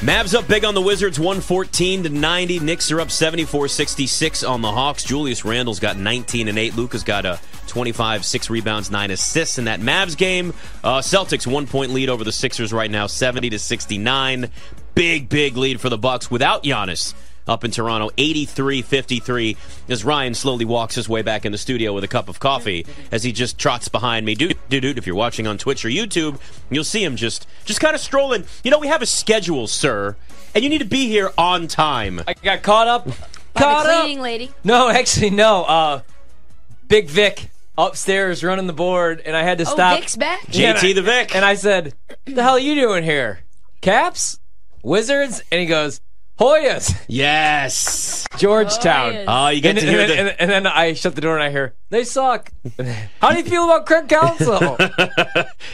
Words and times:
Mavs 0.00 0.34
up 0.34 0.48
big 0.48 0.64
on 0.64 0.72
the 0.72 0.80
Wizards, 0.80 1.20
114 1.20 2.04
to 2.04 2.08
90. 2.08 2.60
Knicks 2.60 2.90
are 2.90 3.02
up 3.02 3.08
74-66 3.08 4.48
on 4.48 4.62
the 4.62 4.72
Hawks. 4.72 5.04
Julius 5.04 5.44
Randle's 5.44 5.78
got 5.78 5.98
19 5.98 6.48
and 6.48 6.58
8. 6.58 6.74
Luka's 6.74 7.04
got 7.04 7.26
a 7.26 7.38
25, 7.66 8.24
6 8.24 8.48
rebounds, 8.48 8.90
9 8.90 9.10
assists 9.10 9.58
in 9.58 9.66
that 9.66 9.80
Mavs 9.80 10.16
game. 10.16 10.54
Uh, 10.82 11.00
Celtics 11.00 11.46
one 11.46 11.66
point 11.66 11.92
lead 11.92 12.08
over 12.08 12.24
the 12.24 12.32
Sixers 12.32 12.72
right 12.72 12.90
now, 12.90 13.06
70 13.06 13.50
to 13.50 13.58
69. 13.58 14.48
Big, 14.94 15.28
big 15.28 15.58
lead 15.58 15.82
for 15.82 15.90
the 15.90 15.98
Bucks 15.98 16.30
without 16.30 16.64
Giannis 16.64 17.12
up 17.50 17.64
in 17.64 17.70
Toronto, 17.72 18.10
83 18.16 18.80
53, 18.80 19.56
as 19.88 20.04
Ryan 20.04 20.34
slowly 20.34 20.64
walks 20.64 20.94
his 20.94 21.08
way 21.08 21.20
back 21.22 21.44
in 21.44 21.50
the 21.52 21.58
studio 21.58 21.92
with 21.92 22.04
a 22.04 22.08
cup 22.08 22.28
of 22.28 22.38
coffee 22.38 22.86
as 23.10 23.24
he 23.24 23.32
just 23.32 23.58
trots 23.58 23.88
behind 23.88 24.24
me. 24.24 24.36
Dude, 24.36 24.56
dude, 24.68 24.82
dude, 24.82 24.96
if 24.98 25.06
you're 25.06 25.16
watching 25.16 25.46
on 25.48 25.58
Twitch 25.58 25.84
or 25.84 25.88
YouTube, 25.88 26.40
you'll 26.70 26.84
see 26.84 27.02
him 27.04 27.16
just, 27.16 27.46
just 27.64 27.80
kind 27.80 27.94
of 27.94 28.00
strolling. 28.00 28.44
You 28.62 28.70
know, 28.70 28.78
we 28.78 28.86
have 28.86 29.02
a 29.02 29.06
schedule, 29.06 29.66
sir, 29.66 30.16
and 30.54 30.62
you 30.62 30.70
need 30.70 30.78
to 30.78 30.84
be 30.84 31.08
here 31.08 31.32
on 31.36 31.66
time. 31.66 32.22
I 32.26 32.34
got 32.34 32.62
caught 32.62 32.86
up. 32.86 33.06
By 33.52 33.60
caught 33.62 33.84
the 33.86 33.92
up. 33.92 34.00
cleaning 34.02 34.22
lady. 34.22 34.50
No, 34.62 34.88
actually, 34.88 35.30
no. 35.30 35.64
Uh, 35.64 36.00
Big 36.86 37.08
Vic 37.08 37.50
upstairs 37.76 38.44
running 38.44 38.68
the 38.68 38.72
board, 38.72 39.22
and 39.26 39.36
I 39.36 39.42
had 39.42 39.58
to 39.58 39.64
Oh, 39.66 39.72
stop. 39.72 39.98
Vic's 39.98 40.14
back? 40.16 40.40
Yeah, 40.50 40.74
JT 40.74 40.90
I- 40.90 40.92
the 40.92 41.02
Vic. 41.02 41.34
And 41.34 41.44
I 41.44 41.54
said, 41.54 41.94
"The 42.26 42.42
hell 42.44 42.52
are 42.54 42.58
you 42.60 42.76
doing 42.76 43.02
here? 43.02 43.40
Caps, 43.80 44.38
Wizards?" 44.84 45.42
And 45.50 45.60
he 45.60 45.66
goes, 45.66 46.00
"Hoyas, 46.40 46.94
Yes. 47.08 48.26
Georgetown." 48.38 49.12
Hoyas. 49.12 49.24
Oh, 49.28 49.48
you 49.48 49.60
get 49.60 49.70
And, 49.70 49.80
to 49.80 49.86
hear 49.86 50.06
then- 50.06 50.08
the. 50.08 50.18
and, 50.18 50.36
and 50.40 50.50
then 50.50 50.66
I 50.66 50.94
shut 50.94 51.14
the 51.14 51.20
door 51.20 51.34
and 51.34 51.42
I 51.42 51.50
hear 51.50 51.74
they 51.90 52.04
suck. 52.04 52.50
How 53.20 53.32
do 53.32 53.38
you 53.38 53.44
feel 53.44 53.64
about 53.64 53.86
Craig 53.86 54.08
Council? 54.08 54.76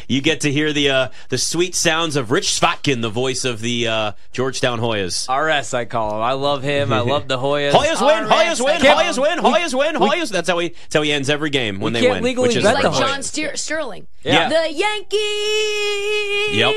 You 0.09 0.20
get 0.20 0.42
to 0.42 0.52
hear 0.52 0.73
the 0.73 0.91
uh, 0.91 1.09
the 1.30 1.39
sweet 1.39 1.75
sounds 1.75 2.15
of 2.16 2.30
Rich 2.30 2.61
Chvotkin, 2.61 3.02
the 3.02 3.09
voice 3.11 3.45
of 3.45 3.61
the 3.61 3.89
uh, 3.89 4.12
Georgetown 4.33 4.79
Hoyas. 4.79 5.27
RS, 5.29 5.75
I 5.75 5.84
call 5.84 6.16
him. 6.16 6.23
I 6.23 6.33
love 6.33 6.62
him. 6.62 6.92
I 6.92 7.01
love 7.01 7.27
the 7.27 7.37
Hoyas. 7.39 7.72
Hoyas 7.72 8.06
win, 8.06 8.25
RS, 8.25 8.31
Hoyas 8.31 8.64
win, 8.64 8.81
Can't- 8.81 8.98
Hoyas 8.98 9.19
win, 9.20 9.39
Hoyas 9.41 9.75
win, 9.77 9.97
Hoyas. 9.97 10.31
That's 10.31 10.48
how 10.48 10.59
he. 10.59 10.69
That's 10.69 10.94
how 10.94 11.03
he 11.03 11.12
ends 11.12 11.28
every 11.28 11.50
game 11.50 11.81
when 11.81 11.92
We 11.92 12.00
they 12.00 12.06
can't 12.06 12.17
win. 12.17 12.25
legally 12.25 12.48
which 12.48 12.56
is 12.56 12.64
Like 12.64 12.83
the 12.83 12.91
perfect. 12.91 13.06
John 13.06 13.22
Stier- 13.22 13.56
Sterling. 13.56 14.06
Yeah. 14.22 14.48
The 14.48 14.72
Yankees 14.72 15.17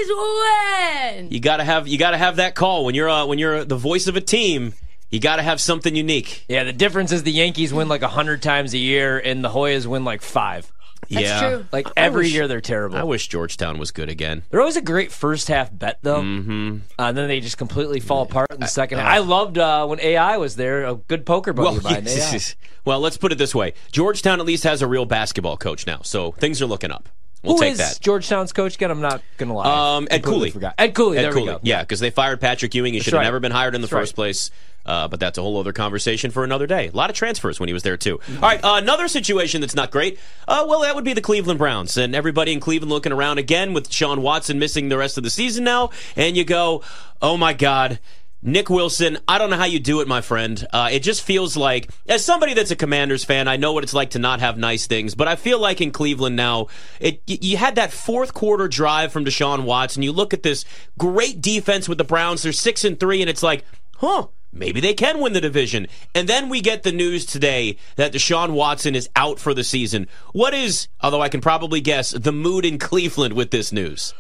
win. 0.10 1.32
You 1.32 1.40
gotta 1.40 1.64
have 1.64 1.88
you 1.88 1.98
gotta 1.98 2.18
have 2.18 2.38
that 2.38 2.56
call 2.56 2.86
when 2.86 2.96
you're 2.96 3.10
uh, 3.10 3.26
when 3.26 3.40
you're 3.40 3.64
the 3.66 3.78
voice 3.80 4.08
of 4.08 4.16
a 4.16 4.22
team. 4.22 4.74
You 5.10 5.20
gotta 5.20 5.42
have 5.42 5.60
something 5.60 5.96
unique. 5.96 6.46
Yeah, 6.48 6.64
the 6.66 6.74
difference 6.74 7.12
is 7.12 7.24
the 7.24 7.32
Yankees 7.32 7.74
win 7.74 7.88
like 7.88 8.04
a 8.04 8.08
hundred 8.08 8.44
times 8.44 8.74
a 8.76 8.78
year, 8.78 9.18
and 9.18 9.44
the 9.44 9.50
Hoyas 9.50 9.88
win 9.88 10.06
like 10.06 10.22
five. 10.22 10.72
That's 11.10 11.26
yeah. 11.26 11.40
true. 11.50 11.66
Like 11.72 11.88
every 11.98 12.26
wish- 12.26 12.34
year, 12.34 12.48
they're 12.48 12.62
terrible. 12.62 12.98
I 12.98 13.04
wish 13.04 13.28
Georgetown 13.28 13.80
was 13.80 13.90
good 13.90 14.10
again. 14.10 14.44
They're 14.50 14.60
always 14.60 14.76
a 14.78 14.82
great 14.82 15.12
first 15.12 15.48
half 15.48 15.76
bet, 15.76 15.98
though. 16.04 16.22
Mm-hmm. 16.22 16.78
Uh, 17.00 17.04
and 17.04 17.18
then 17.18 17.28
they 17.28 17.40
just 17.40 17.58
completely 17.58 18.00
fall 18.00 18.22
apart 18.24 18.52
in 18.52 18.60
the 18.60 18.68
second 18.68 19.00
half. 19.00 19.08
I 19.08 19.18
loved 19.20 19.58
uh, 19.58 19.88
when 19.88 20.00
AI 20.02 20.38
was 20.38 20.56
there, 20.58 20.86
a 20.86 20.96
good 20.96 21.26
poker 21.26 21.54
buddy 21.54 21.68
Well, 21.68 21.78
of 21.78 21.84
yes, 22.06 22.16
AI. 22.16 22.32
yes. 22.34 22.56
well, 22.86 23.00
let's 23.00 23.18
put 23.18 23.32
it 23.32 23.40
this 23.40 23.56
way: 23.56 23.74
Georgetown 23.92 24.40
at 24.40 24.46
least 24.46 24.64
has 24.66 24.84
a 24.84 24.88
real 24.88 25.06
basketball 25.06 25.58
coach 25.58 25.88
now, 25.88 26.02
so 26.04 26.34
things 26.34 26.62
are 26.62 26.68
looking 26.68 26.92
up. 26.92 27.10
We'll 27.44 27.56
Who 27.56 27.62
take 27.62 27.72
is 27.74 27.78
that. 27.78 28.00
Georgetown's 28.02 28.52
coach 28.52 28.76
again? 28.76 28.92
I'm 28.92 29.00
not 29.00 29.22
gonna 29.38 29.54
lie. 29.54 29.98
Um, 29.98 30.08
Ed 30.12 30.24
Cooley. 30.24 30.52
Forgot. 30.52 30.76
Ed 30.78 30.94
Cooley. 30.94 31.18
Ed 31.18 31.24
there 31.24 31.32
Cooley. 31.32 31.46
we 31.46 31.52
go. 31.52 31.60
Yeah, 31.64 31.82
because 31.82 32.02
they 32.02 32.10
fired 32.10 32.42
Patrick 32.42 32.74
Ewing. 32.76 32.94
He 32.94 33.00
should 33.00 33.14
have 33.14 33.20
right. 33.20 33.24
never 33.24 33.40
been 33.40 33.54
hired 33.54 33.76
in 33.76 33.82
the 33.82 33.88
That's 33.88 33.94
right. 33.94 34.02
first 34.02 34.16
place. 34.16 34.52
Uh, 34.86 35.08
but 35.08 35.20
that's 35.20 35.38
a 35.38 35.42
whole 35.42 35.58
other 35.60 35.72
conversation 35.74 36.32
for 36.32 36.44
another 36.44 36.66
day. 36.66 36.88
A 36.88 36.92
lot 36.92 37.10
of 37.10 37.16
transfers 37.16 37.60
when 37.60 37.68
he 37.68 37.74
was 37.74 37.84
there 37.84 37.98
too. 37.98 38.20
All 38.36 38.42
right, 38.42 38.64
uh, 38.64 38.76
another 38.82 39.08
situation 39.08 39.62
that's 39.62 39.76
not 39.76 39.92
great. 39.92 40.18
Uh, 40.48 40.66
well, 40.68 40.82
that 40.82 40.96
would 40.96 41.04
be 41.04 41.14
the 41.14 41.22
Cleveland 41.22 41.60
Browns 41.60 41.96
and 41.96 42.16
everybody 42.16 42.54
in 42.54 42.60
Cleveland 42.60 42.90
looking 42.90 43.12
around 43.12 43.38
again 43.38 43.74
with 43.74 43.90
Deshaun 43.90 44.20
Watson 44.20 44.58
missing 44.58 44.90
the 44.90 44.98
rest 44.98 45.18
of 45.18 45.24
the 45.24 45.30
season 45.30 45.64
now, 45.64 45.92
and 46.16 46.36
you 46.36 46.44
go, 46.44 46.82
"Oh 47.22 47.38
my 47.38 47.54
God." 47.54 48.00
Nick 48.42 48.70
Wilson, 48.70 49.18
I 49.28 49.38
don't 49.38 49.50
know 49.50 49.58
how 49.58 49.66
you 49.66 49.80
do 49.80 50.00
it, 50.00 50.08
my 50.08 50.22
friend. 50.22 50.66
Uh, 50.72 50.88
it 50.92 51.04
just 51.04 51.24
feels 51.24 51.58
like, 51.58 51.90
as 52.08 52.24
somebody 52.24 52.54
that's 52.54 52.72
a 52.72 52.76
Commanders 52.76 53.26
fan, 53.26 53.50
I 53.50 53.58
know 53.58 53.74
what 53.74 53.84
it's 53.84 53.94
like 53.94 54.12
to 54.12 54.20
not 54.20 54.40
have 54.40 54.58
nice 54.58 54.88
things, 54.88 55.14
but 55.14 55.28
I 55.28 55.36
feel 55.36 55.60
like 55.60 55.82
in 55.82 55.92
Cleveland 55.92 56.38
now, 56.38 56.68
it 57.02 57.22
you 57.28 57.58
had 57.58 57.76
that 57.76 57.92
fourth 57.92 58.34
quarter 58.34 58.70
drive 58.70 59.12
from 59.12 59.26
Deshaun 59.26 59.66
Watson. 59.66 60.04
You 60.04 60.14
look 60.14 60.34
at 60.34 60.44
this 60.44 60.64
great 60.98 61.42
defense 61.42 61.90
with 61.90 61.98
the 61.98 62.06
Browns; 62.06 62.44
they're 62.44 62.54
six 62.54 62.86
and 62.86 62.98
three, 62.98 63.20
and 63.20 63.30
it's 63.30 63.44
like, 63.44 63.66
huh, 63.98 64.28
maybe 64.54 64.80
they 64.80 64.94
can 64.94 65.20
win 65.20 65.34
the 65.34 65.42
division. 65.42 65.88
And 66.16 66.30
then 66.30 66.48
we 66.48 66.62
get 66.62 66.84
the 66.84 66.94
news 66.94 67.26
today 67.26 67.76
that 67.98 68.14
Deshaun 68.14 68.52
Watson 68.52 68.96
is 68.96 69.10
out 69.18 69.40
for 69.40 69.54
the 69.54 69.66
season. 69.66 70.08
What 70.32 70.54
is, 70.54 70.88
although 71.02 71.22
I 71.22 71.28
can 71.28 71.42
probably 71.42 71.82
guess, 71.82 72.12
the 72.12 72.32
mood 72.32 72.64
in 72.64 72.80
Cleveland 72.80 73.34
with 73.34 73.52
this 73.52 73.74
news? 73.74 74.14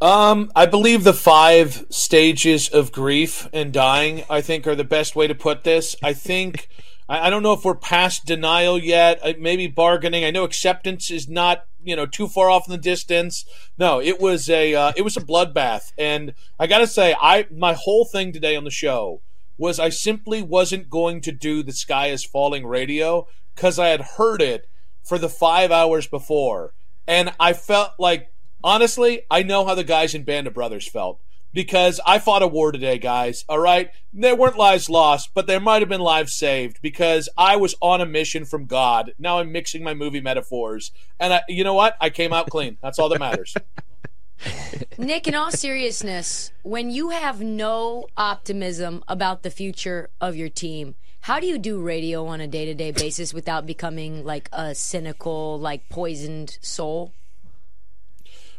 Um, 0.00 0.52
I 0.54 0.66
believe 0.66 1.04
the 1.04 1.14
five 1.14 1.86
stages 1.88 2.68
of 2.68 2.92
grief 2.92 3.48
and 3.52 3.72
dying, 3.72 4.24
I 4.28 4.42
think, 4.42 4.66
are 4.66 4.74
the 4.74 4.84
best 4.84 5.16
way 5.16 5.26
to 5.26 5.34
put 5.34 5.64
this. 5.64 5.96
I 6.02 6.12
think, 6.12 6.68
I, 7.08 7.26
I 7.26 7.30
don't 7.30 7.42
know 7.42 7.54
if 7.54 7.64
we're 7.64 7.74
past 7.74 8.26
denial 8.26 8.78
yet, 8.78 9.18
uh, 9.22 9.32
maybe 9.38 9.66
bargaining. 9.66 10.24
I 10.24 10.30
know 10.30 10.44
acceptance 10.44 11.10
is 11.10 11.28
not, 11.28 11.64
you 11.82 11.96
know, 11.96 12.04
too 12.04 12.28
far 12.28 12.50
off 12.50 12.68
in 12.68 12.72
the 12.72 12.78
distance. 12.78 13.46
No, 13.78 13.98
it 13.98 14.20
was 14.20 14.50
a, 14.50 14.74
uh, 14.74 14.92
it 14.96 15.02
was 15.02 15.16
a 15.16 15.22
bloodbath. 15.22 15.92
And 15.96 16.34
I 16.58 16.66
gotta 16.66 16.86
say, 16.86 17.16
I, 17.18 17.46
my 17.50 17.72
whole 17.72 18.04
thing 18.04 18.32
today 18.32 18.54
on 18.54 18.64
the 18.64 18.70
show 18.70 19.22
was 19.56 19.80
I 19.80 19.88
simply 19.88 20.42
wasn't 20.42 20.90
going 20.90 21.22
to 21.22 21.32
do 21.32 21.62
the 21.62 21.72
sky 21.72 22.08
is 22.08 22.22
falling 22.22 22.66
radio 22.66 23.26
because 23.54 23.78
I 23.78 23.88
had 23.88 24.02
heard 24.02 24.42
it 24.42 24.68
for 25.02 25.16
the 25.16 25.30
five 25.30 25.72
hours 25.72 26.06
before. 26.06 26.74
And 27.06 27.32
I 27.40 27.54
felt 27.54 27.92
like, 27.98 28.30
honestly, 28.62 29.22
I 29.30 29.42
know 29.42 29.64
how 29.64 29.74
the 29.74 29.84
guys 29.84 30.14
in 30.14 30.24
Band 30.24 30.46
of 30.46 30.54
Brothers 30.54 30.88
felt 30.88 31.20
because 31.52 32.00
I 32.04 32.18
fought 32.18 32.42
a 32.42 32.46
war 32.46 32.70
today, 32.70 32.98
guys. 32.98 33.44
All 33.48 33.58
right. 33.58 33.90
There 34.12 34.36
weren't 34.36 34.58
lives 34.58 34.90
lost, 34.90 35.30
but 35.32 35.46
there 35.46 35.58
might 35.58 35.80
have 35.80 35.88
been 35.88 36.02
lives 36.02 36.34
saved 36.34 36.80
because 36.82 37.30
I 37.36 37.56
was 37.56 37.74
on 37.80 38.02
a 38.02 38.06
mission 38.06 38.44
from 38.44 38.66
God. 38.66 39.12
Now 39.18 39.38
I'm 39.38 39.52
mixing 39.52 39.82
my 39.82 39.94
movie 39.94 40.20
metaphors. 40.20 40.92
And 41.18 41.32
I, 41.32 41.40
you 41.48 41.64
know 41.64 41.74
what? 41.74 41.96
I 41.98 42.10
came 42.10 42.32
out 42.32 42.50
clean. 42.50 42.76
That's 42.82 42.98
all 42.98 43.08
that 43.08 43.20
matters. 43.20 43.54
Nick, 44.98 45.26
in 45.26 45.34
all 45.34 45.50
seriousness, 45.50 46.52
when 46.62 46.90
you 46.90 47.08
have 47.10 47.40
no 47.40 48.06
optimism 48.18 49.02
about 49.08 49.42
the 49.42 49.50
future 49.50 50.10
of 50.20 50.36
your 50.36 50.50
team, 50.50 50.94
how 51.22 51.40
do 51.40 51.46
you 51.46 51.58
do 51.58 51.80
radio 51.80 52.26
on 52.26 52.42
a 52.42 52.46
day 52.46 52.66
to 52.66 52.74
day 52.74 52.90
basis 52.90 53.32
without 53.32 53.64
becoming 53.66 54.24
like 54.24 54.50
a 54.52 54.74
cynical, 54.74 55.58
like 55.58 55.88
poisoned 55.88 56.58
soul? 56.60 57.14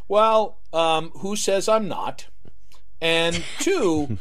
Well, 0.07 0.59
um, 0.73 1.11
who 1.19 1.35
says 1.35 1.67
I'm 1.67 1.87
not? 1.87 2.27
And 3.01 3.43
two, 3.59 4.17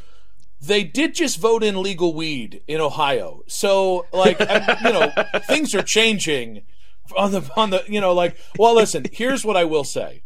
they 0.60 0.84
did 0.84 1.14
just 1.14 1.38
vote 1.38 1.62
in 1.62 1.82
legal 1.82 2.14
weed 2.14 2.62
in 2.66 2.80
Ohio. 2.80 3.42
So, 3.46 4.06
like, 4.12 4.40
you 4.40 4.92
know, 4.92 5.12
things 5.46 5.74
are 5.74 5.82
changing 5.82 6.62
on 7.16 7.32
the 7.32 7.50
on 7.56 7.70
the 7.70 7.84
you 7.86 8.00
know, 8.00 8.12
like. 8.12 8.36
Well, 8.58 8.74
listen. 8.74 9.06
Here's 9.12 9.44
what 9.44 9.56
I 9.56 9.64
will 9.64 9.84
say. 9.84 10.22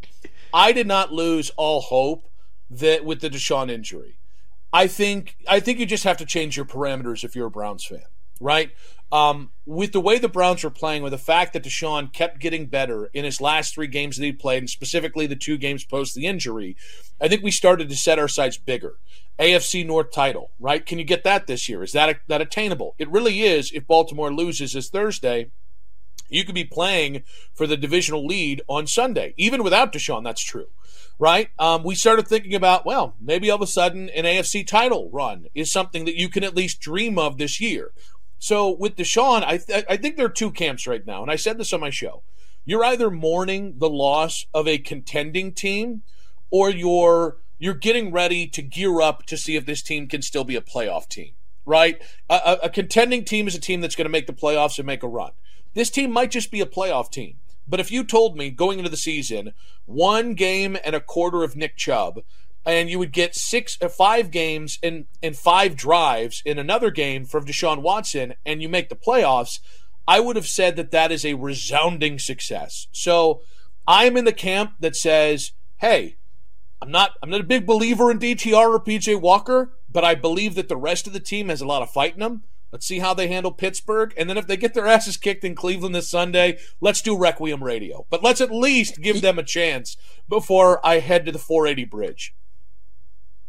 I 0.53 0.73
did 0.73 0.87
not 0.87 1.13
lose 1.13 1.51
all 1.57 1.81
hope 1.81 2.29
that 2.71 3.05
with 3.05 3.21
the 3.21 3.31
Deshaun 3.31 3.71
injury. 3.71 4.19
I 4.73 4.87
think 4.87 5.37
I 5.49 5.61
think 5.61 5.79
you 5.79 5.87
just 5.87 6.05
have 6.05 6.17
to 6.19 6.27
change 6.27 6.57
your 6.57 6.67
parameters 6.67 7.25
if 7.25 7.35
you're 7.35 7.49
a 7.49 7.51
Browns 7.51 7.85
fan, 7.85 8.05
right? 8.41 8.73
Um, 9.13 9.51
with 9.67 9.93
the 9.93 10.01
way 10.01 10.19
the 10.19 10.29
Browns 10.29 10.63
were 10.63 10.71
playing, 10.71 11.03
with 11.03 11.13
the 11.13 11.19
fact 11.19 11.53
that 11.53 11.65
Deshaun 11.65 12.13
kept 12.13 12.39
getting 12.39 12.67
better 12.67 13.07
in 13.13 13.25
his 13.25 13.41
last 13.41 13.75
three 13.75 13.89
games 13.89 14.17
that 14.17 14.25
he 14.25 14.33
played, 14.33 14.59
and 14.59 14.71
specifically 14.71 15.27
the 15.27 15.37
two 15.37 15.59
games 15.59 15.85
post 15.85 16.15
the 16.15 16.27
injury, 16.27 16.77
I 17.21 17.29
think 17.29 17.43
we 17.43 17.51
started 17.51 17.89
to 17.89 17.97
set 17.97 18.19
our 18.19 18.29
sights 18.29 18.57
bigger. 18.57 18.95
AFC 19.39 19.87
North 19.87 20.13
title, 20.13 20.51
right? 20.61 20.85
Can 20.85 20.99
you 20.99 21.05
get 21.05 21.25
that 21.25 21.47
this 21.47 21.69
year? 21.69 21.83
Is 21.83 21.93
that 21.93 22.21
that 22.29 22.43
attainable? 22.43 22.95
It 22.99 23.11
really 23.11 23.41
is. 23.41 23.73
If 23.73 23.87
Baltimore 23.87 24.33
loses 24.33 24.75
this 24.75 24.91
Thursday, 24.91 25.51
you 26.29 26.45
could 26.45 26.55
be 26.55 26.65
playing 26.65 27.25
for 27.55 27.67
the 27.67 27.77
divisional 27.77 28.27
lead 28.27 28.63
on 28.69 28.87
Sunday. 28.87 29.35
Even 29.37 29.63
without 29.63 29.93
Deshaun, 29.93 30.25
that's 30.25 30.43
true, 30.43 30.69
right? 31.19 31.49
Um, 31.59 31.83
we 31.83 31.95
started 31.95 32.29
thinking 32.29 32.55
about, 32.55 32.87
well, 32.87 33.15
maybe 33.21 33.51
all 33.51 33.57
of 33.57 33.63
a 33.63 33.67
sudden 33.67 34.11
an 34.11 34.25
AFC 34.25 34.67
title 34.67 35.11
run 35.11 35.47
is 35.55 35.73
something 35.73 36.05
that 36.05 36.17
you 36.17 36.29
can 36.29 36.45
at 36.45 36.55
least 36.55 36.81
dream 36.81 37.19
of 37.19 37.39
this 37.39 37.61
year. 37.61 37.93
So 38.41 38.71
with 38.71 38.97
Deshaun, 38.97 39.45
I, 39.45 39.59
th- 39.59 39.85
I 39.89 39.99
think 39.99 40.17
there 40.17 40.25
are 40.25 40.31
two 40.31 40.51
camps 40.51 40.87
right 40.87 41.07
now, 41.07 41.21
and 41.21 41.31
I 41.31 41.37
said 41.37 41.59
this 41.59 41.75
on 41.75 41.81
my 41.81 41.91
show. 41.91 42.23
You're 42.65 42.83
either 42.85 43.11
mourning 43.11 43.75
the 43.79 43.91
loss 43.91 44.47
of 44.55 44.67
a 44.67 44.79
contending 44.79 45.53
team, 45.53 46.03
or 46.51 46.71
you're 46.71 47.37
you're 47.59 47.75
getting 47.75 48.11
ready 48.11 48.47
to 48.47 48.63
gear 48.63 49.03
up 49.03 49.27
to 49.27 49.37
see 49.37 49.57
if 49.57 49.67
this 49.67 49.83
team 49.83 50.09
can 50.09 50.23
still 50.23 50.45
be 50.45 50.57
a 50.57 50.63
playoff 50.63 51.07
team, 51.07 51.33
right? 51.67 52.01
A, 52.31 52.35
a, 52.35 52.59
a 52.65 52.71
contending 52.71 53.27
team 53.27 53.47
is 53.47 53.55
a 53.55 53.61
team 53.61 53.83
that's 53.83 53.95
going 53.95 54.07
to 54.07 54.11
make 54.11 54.27
the 54.27 54.33
playoffs 54.33 54.79
and 54.79 54.87
make 54.87 55.03
a 55.03 55.09
run. 55.09 55.33
This 55.75 55.91
team 55.91 56.11
might 56.11 56.31
just 56.31 56.51
be 56.51 56.63
a 56.63 56.67
playoff 56.67 57.11
team. 57.11 57.37
But 57.69 57.79
if 57.79 57.93
you 57.93 58.03
told 58.05 58.39
me 58.39 58.51
going 58.51 58.79
into 58.79 58.91
the 58.91 58.97
season, 58.97 59.53
one 59.85 60.33
game 60.33 60.79
and 60.83 60.97
a 60.97 61.01
quarter 61.01 61.45
of 61.45 61.57
Nick 61.57 61.77
Chubb, 61.77 62.23
and 62.65 62.91
you 62.91 62.99
would 62.99 63.13
get 63.13 63.35
six, 63.35 63.79
uh, 63.81 63.89
five 63.89 64.31
games 64.31 64.79
and 64.83 65.07
and 65.23 65.37
five 65.37 65.77
drives 65.77 66.43
in 66.45 66.59
another 66.59 66.91
game 66.91 67.25
from 67.25 67.45
Deshaun 67.45 67.83
Watson, 67.83 68.35
and 68.45 68.63
you 68.63 68.69
make 68.69 68.89
the 68.89 68.97
playoffs, 68.97 69.61
I 70.07 70.21
would 70.21 70.37
have 70.37 70.47
said 70.47 70.77
that 70.77 70.91
that 70.91 71.13
is 71.13 71.25
a 71.25 71.35
resounding 71.35 72.19
success. 72.19 72.89
So 72.93 73.43
I'm 73.87 74.17
in 74.17 74.25
the 74.25 74.33
camp 74.33 74.73
that 74.81 74.97
says, 74.97 75.53
hey, 75.79 76.17
I'm 76.83 76.91
not 76.91 77.13
I'm 77.23 77.31
not 77.31 77.41
a 77.41 77.45
big 77.45 77.67
believer 77.67 78.11
in 78.11 78.19
DTR 78.19 78.75
or 78.75 78.81
PJ 78.81 79.21
Walker, 79.21 79.73
but 79.91 80.05
I 80.05 80.15
believe 80.15 80.55
that 80.55 80.69
the 80.69 80.77
rest 80.77 81.07
of 81.07 81.13
the 81.13 81.21
team 81.21 81.49
has 81.49 81.61
a 81.61 81.67
lot 81.67 81.83
of 81.83 81.91
fight 81.91 82.15
in 82.15 82.21
them. 82.21 82.43
Let's 82.73 82.87
see 82.87 83.01
how 83.01 83.15
they 83.15 83.27
handle 83.27 83.51
Pittsburgh. 83.51 84.15
And 84.17 84.31
then 84.31 84.39
if 84.39 84.47
they 84.47 84.57
get 84.57 84.75
their 84.75 84.87
asses 84.87 85.17
kicked 85.17 85.43
in 85.43 85.57
Cleveland 85.57 85.95
this 85.95 86.09
Sunday, 86.09 86.59
let's 86.81 87.03
do 87.03 87.19
Requiem 87.19 87.65
Radio. 87.65 88.07
But 88.11 88.23
let's 88.23 88.41
at 88.41 88.53
least 88.53 89.01
give 89.03 89.21
them 89.23 89.39
a 89.39 89.43
chance 89.43 89.97
before 90.29 90.85
I 90.87 91.01
head 91.01 91.27
to 91.27 91.33
the 91.33 91.39
480 91.39 91.85
bridge. 91.87 92.35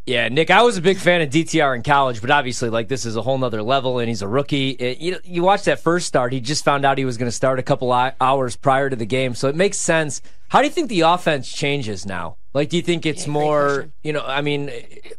Yeah, 0.07 0.29
Nick, 0.29 0.49
I 0.49 0.63
was 0.63 0.77
a 0.77 0.81
big 0.81 0.97
fan 0.97 1.21
of 1.21 1.29
DTR 1.29 1.75
in 1.75 1.83
college, 1.83 2.21
but 2.21 2.31
obviously, 2.31 2.69
like 2.69 2.87
this 2.87 3.05
is 3.05 3.15
a 3.15 3.21
whole 3.21 3.37
nother 3.37 3.61
level, 3.61 3.99
and 3.99 4.09
he's 4.09 4.23
a 4.23 4.27
rookie. 4.27 4.71
It, 4.71 4.97
you 4.97 5.19
you 5.23 5.43
watch 5.43 5.63
that 5.65 5.79
first 5.79 6.07
start; 6.07 6.33
he 6.33 6.39
just 6.39 6.65
found 6.65 6.85
out 6.85 6.97
he 6.97 7.05
was 7.05 7.17
going 7.17 7.27
to 7.27 7.35
start 7.35 7.59
a 7.59 7.63
couple 7.63 7.91
hours 7.91 8.55
prior 8.55 8.89
to 8.89 8.95
the 8.95 9.05
game, 9.05 9.35
so 9.35 9.47
it 9.47 9.55
makes 9.55 9.77
sense. 9.77 10.21
How 10.49 10.59
do 10.59 10.65
you 10.65 10.71
think 10.71 10.89
the 10.89 11.01
offense 11.01 11.51
changes 11.51 12.05
now? 12.05 12.37
Like, 12.53 12.69
do 12.69 12.77
you 12.77 12.83
think 12.83 13.05
it's 13.05 13.27
yeah, 13.27 13.33
more? 13.33 13.91
You 14.03 14.13
know, 14.13 14.23
I 14.25 14.41
mean, 14.41 14.71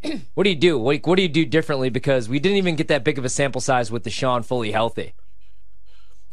what 0.35 0.45
do 0.45 0.51
you 0.51 0.57
do? 0.57 0.79
What, 0.79 1.07
what 1.07 1.17
do 1.17 1.23
you 1.23 1.29
do 1.29 1.47
differently? 1.47 1.89
Because 1.89 2.29
we 2.29 2.41
didn't 2.41 2.59
even 2.59 2.75
get 2.75 2.89
that 2.89 3.05
big 3.05 3.19
of 3.19 3.25
a 3.25 3.29
sample 3.29 3.61
size 3.61 3.91
with 3.91 4.05
Deshaun 4.05 4.45
fully 4.45 4.73
healthy. 4.73 5.15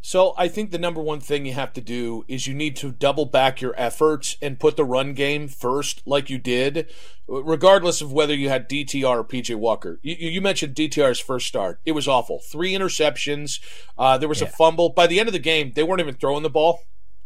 So 0.01 0.33
I 0.37 0.47
think 0.47 0.71
the 0.71 0.79
number 0.79 1.01
one 1.01 1.19
thing 1.19 1.45
you 1.45 1.53
have 1.53 1.73
to 1.73 1.81
do 1.81 2.23
is 2.27 2.47
you 2.47 2.53
need 2.53 2.75
to 2.77 2.91
double 2.91 3.25
back 3.25 3.61
your 3.61 3.73
efforts 3.77 4.37
and 4.41 4.59
put 4.59 4.77
the 4.77 4.85
run 4.85 5.13
game 5.13 5.47
first, 5.47 6.01
like 6.05 6.29
you 6.29 6.37
did, 6.37 6.89
regardless 7.27 8.01
of 8.01 8.13
whether 8.13 8.33
you 8.33 8.49
had 8.49 8.69
DTR 8.69 9.03
or 9.05 9.23
PJ 9.23 9.55
Walker. 9.55 9.99
You, 10.01 10.15
you 10.15 10.41
mentioned 10.41 10.75
DTR's 10.75 11.19
first 11.19 11.47
start; 11.47 11.81
it 11.85 11.91
was 11.91 12.07
awful. 12.07 12.39
Three 12.39 12.73
interceptions. 12.73 13.59
Uh, 13.97 14.17
there 14.17 14.29
was 14.29 14.41
yeah. 14.41 14.47
a 14.47 14.51
fumble. 14.51 14.89
By 14.89 15.07
the 15.07 15.19
end 15.19 15.27
of 15.27 15.33
the 15.33 15.39
game, 15.39 15.73
they 15.75 15.83
weren't 15.83 16.01
even 16.01 16.15
throwing 16.15 16.43
the 16.43 16.49
ball 16.49 16.79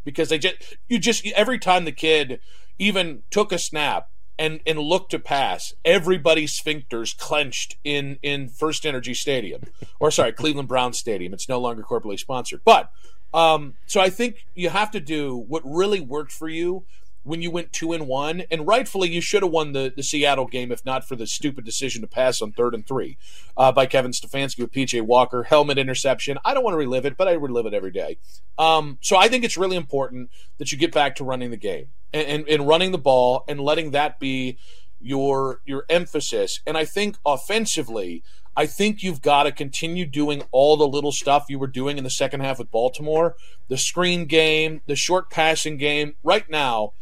because 0.04 0.30
they 0.30 0.40
just 0.40 0.78
you 0.88 1.00
just 1.00 1.26
every 1.28 1.60
time 1.60 1.86
the 1.86 1.92
kid 1.92 2.40
even 2.80 3.24
took 3.30 3.52
a 3.52 3.60
snap 3.60 4.10
and 4.38 4.60
and 4.66 4.80
look 4.80 5.10
to 5.10 5.20
pass, 5.20 5.74
everybody's 5.86 6.60
sphincters 6.60 7.18
clenched 7.18 7.78
in 7.84 8.18
in 8.22 8.50
First 8.50 8.86
Energy 8.86 9.14
Stadium, 9.14 9.64
or 10.00 10.12
sorry, 10.12 10.32
Cleveland 10.32 10.68
Brown 10.68 10.94
Stadium. 10.94 11.34
It's 11.34 11.50
no 11.50 11.60
longer 11.60 11.84
corporately 11.84 12.20
sponsored, 12.20 12.62
but 12.66 12.92
um, 13.34 13.76
so 13.88 14.00
I 14.00 14.10
think 14.10 14.46
you 14.54 14.70
have 14.70 14.92
to 14.92 15.00
do 15.00 15.36
what 15.36 15.64
really 15.66 16.00
worked 16.00 16.32
for 16.32 16.48
you 16.48 16.86
when 17.24 17.42
you 17.42 17.50
went 17.50 17.72
two 17.72 17.94
and 17.94 18.08
one, 18.08 18.44
and 18.52 18.68
rightfully 18.68 19.10
you 19.10 19.22
should 19.22 19.44
have 19.44 19.52
won 19.52 19.72
the, 19.72 19.94
the 19.96 20.04
Seattle 20.04 20.46
game 20.46 20.72
if 20.72 20.86
not 20.86 21.08
for 21.08 21.16
the 21.16 21.26
stupid 21.26 21.66
decision 21.66 22.02
to 22.02 22.08
pass 22.08 22.42
on 22.42 22.52
third 22.52 22.76
and 22.76 22.86
three 22.86 23.18
uh, 23.58 23.72
by 23.72 23.86
Kevin 23.86 24.12
Stefanski 24.12 24.60
with 24.60 24.72
PJ 24.72 25.02
Walker 25.02 25.44
helmet 25.44 25.78
interception. 25.78 26.38
I 26.44 26.54
don't 26.54 26.64
want 26.64 26.74
to 26.74 26.80
relive 26.80 27.06
it, 27.06 27.18
but 27.18 27.28
I 27.28 27.34
relive 27.34 27.66
it 27.66 27.74
every 27.74 27.92
day. 27.92 28.18
Um, 28.58 28.98
so 29.02 29.18
I 29.18 29.28
think 29.30 29.44
it's 29.44 29.58
really 29.58 29.78
important 29.78 30.30
that 30.58 30.72
you 30.72 30.78
get 30.78 30.94
back 30.94 31.16
to 31.16 31.24
running 31.24 31.52
the 31.52 31.58
game 31.58 31.88
and, 32.12 32.28
and, 32.28 32.50
and 32.50 32.68
running 32.68 32.92
the 32.92 32.98
ball 32.98 33.46
and 33.48 33.60
letting 33.60 33.92
that 33.92 34.20
be 34.20 34.58
your 35.00 35.62
your 35.66 35.86
emphasis. 35.90 36.62
And 36.66 36.78
I 36.78 36.86
think 36.86 37.18
offensively, 37.26 38.24
I 38.56 38.66
think 38.66 39.04
you've 39.04 39.22
got 39.22 39.44
to 39.44 39.52
continue 39.52 40.06
doing 40.06 40.44
all 40.52 40.78
the 40.78 40.88
little 40.88 41.12
stuff 41.12 41.46
you 41.50 41.60
were 41.60 41.68
doing 41.68 41.98
in 41.98 42.04
the 42.04 42.10
second 42.10 42.42
half 42.42 42.60
with 42.60 42.72
Baltimore, 42.72 43.36
the 43.68 43.78
screen 43.78 44.26
game, 44.26 44.82
the 44.86 44.96
short 44.96 45.30
passing 45.30 45.78
game. 45.78 46.16
Right 46.24 46.50
now, 46.50 46.94